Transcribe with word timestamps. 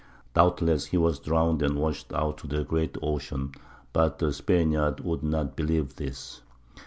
Doubtless 0.33 0.87
he 0.87 0.97
was 0.97 1.19
drowned 1.19 1.61
and 1.61 1.75
washed 1.77 2.11
out 2.11 2.39
to 2.39 2.47
the 2.47 2.63
great 2.63 2.97
ocean. 3.03 3.51
But 3.93 4.17
the 4.17 4.33
Spaniards 4.33 5.03
would 5.03 5.21
not 5.21 5.55
believe 5.55 5.97
this. 5.97 6.41